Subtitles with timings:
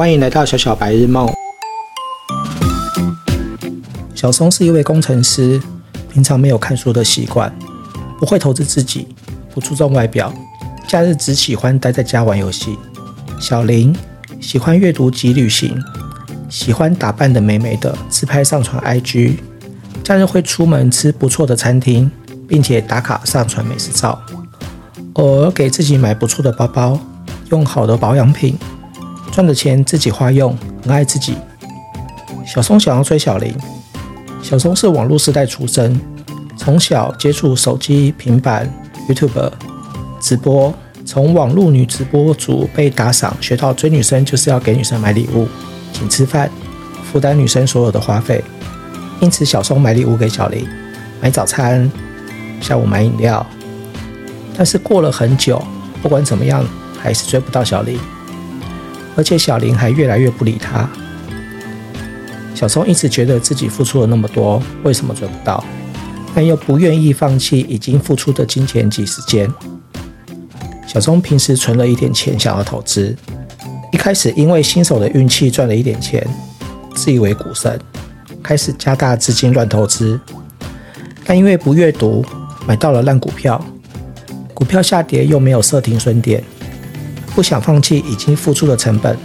[0.00, 1.30] 欢迎来到小小白日梦。
[4.14, 5.60] 小松是一位工程师，
[6.10, 7.54] 平常没有看书的习惯，
[8.18, 9.08] 不会投资自己，
[9.52, 10.32] 不注重外表，
[10.88, 12.78] 假日只喜欢待在家玩游戏。
[13.38, 13.94] 小林
[14.40, 15.78] 喜欢阅读及旅行，
[16.48, 19.34] 喜欢打扮的美美的，自拍上传 IG，
[20.02, 22.10] 假日会出门吃不错的餐厅，
[22.48, 24.18] 并且打卡上传美食照，
[25.12, 26.98] 偶尔给自己买不错的包包，
[27.50, 28.56] 用好的保养品。
[29.32, 31.36] 赚的钱自己花用，很爱自己。
[32.46, 33.54] 小松想要追小林。
[34.42, 36.00] 小松是网络时代出生，
[36.56, 38.68] 从小接触手机、平板、
[39.08, 39.52] YouTube
[40.20, 40.74] 直播，
[41.04, 45.46] 从网络女直播主被打赏，学到追女生就是要给女生买礼物，
[45.92, 46.50] 请吃饭，
[47.12, 48.42] 负担女生所有的花费。
[49.20, 50.66] 因此，小松买礼物给小林，
[51.20, 51.90] 买早餐，
[52.60, 53.46] 下午买饮料。
[54.56, 55.62] 但是过了很久，
[56.02, 56.64] 不管怎么样，
[56.98, 57.98] 还是追不到小林。
[59.16, 60.88] 而且小林还越来越不理他。
[62.54, 65.64] 小松一直觉得自己付出了那么多，为什么追不到？
[66.34, 69.50] 但又不愿意放弃已经付出的金钱及时间。
[70.86, 73.16] 小松平时存了一点钱，想要投资。
[73.92, 76.24] 一开始因为新手的运气赚了一点钱，
[76.94, 77.80] 自以为股神，
[78.42, 80.20] 开始加大资金乱投资。
[81.24, 82.24] 但因为不阅读，
[82.66, 83.64] 买到了烂股票，
[84.52, 86.42] 股票下跌又没有设停损点。
[87.34, 89.16] 不想放弃已经付出的成本，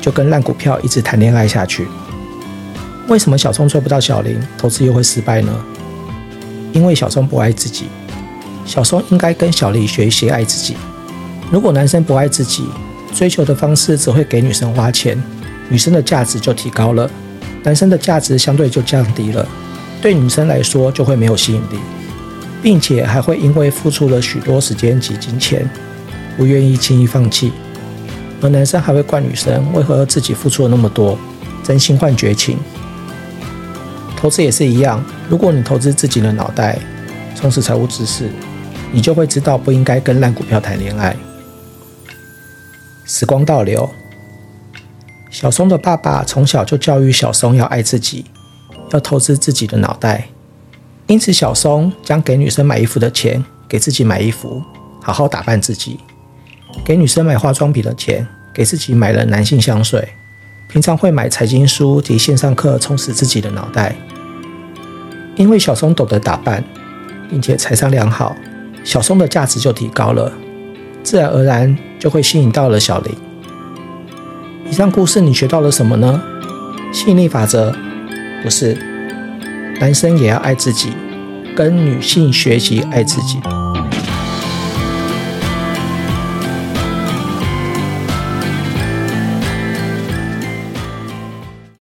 [0.00, 1.86] 就跟烂股票一直谈恋爱下去。
[3.08, 5.52] 为什么小松追不到小林，投资又会失败呢？
[6.72, 7.86] 因为小松不爱自己。
[8.64, 10.74] 小松应该跟小林学习爱自己。
[11.50, 12.64] 如果男生不爱自己，
[13.14, 15.22] 追求的方式只会给女生花钱，
[15.68, 17.08] 女生的价值就提高了，
[17.62, 19.46] 男生的价值相对就降低了，
[20.00, 21.78] 对女生来说就会没有吸引力，
[22.62, 25.68] 并且还会因为付出了许多时间及金钱。
[26.36, 27.52] 不愿意轻易放弃，
[28.40, 31.18] 而男生还会怪女生为何自己付出了那么多，
[31.62, 32.58] 真心换绝情。
[34.16, 36.78] 投资也是一样，如果你投资自己的脑袋，
[37.34, 38.30] 从事财务知识，
[38.90, 41.14] 你就会知道不应该跟烂股票谈恋爱。
[43.04, 43.90] 时光倒流，
[45.30, 48.24] 小松的爸爸从小就教育小松要爱自己，
[48.92, 50.28] 要投资自己的脑袋，
[51.06, 54.62] 因此小松将给女生买衣服的钱给自己买衣服，
[55.02, 56.00] 好好打扮自己。
[56.82, 60.08] 给女生买化妆品的钱，给自己买了男性香水。
[60.66, 63.94] 平常会买财经书及线上课，充实自己的脑袋。
[65.36, 66.64] 因为小松懂得打扮，
[67.28, 68.34] 并且财商良好，
[68.82, 70.32] 小松的价值就提高了，
[71.02, 73.14] 自然而然就会吸引到了小林。
[74.68, 76.22] 以上故事你学到了什么呢？
[76.92, 77.74] 吸引力法则
[78.42, 78.76] 不是，
[79.80, 80.92] 男生也要爱自己，
[81.54, 83.38] 跟女性学习爱自己。